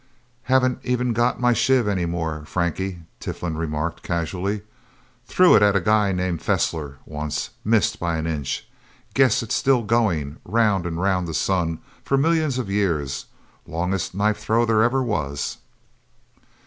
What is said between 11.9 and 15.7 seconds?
for millions of years. Longest knife throw there ever was."